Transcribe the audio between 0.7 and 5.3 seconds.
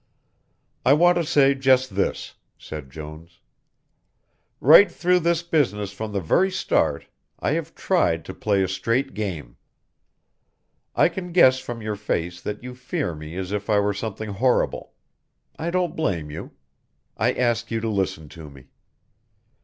"I want to say just this," said Jones. "Right through